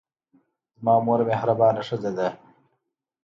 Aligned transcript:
زما 0.77 0.95
مور 1.05 1.19
مهربانه 1.29 1.81
ښځه 1.87 2.11
ده. 2.17 2.27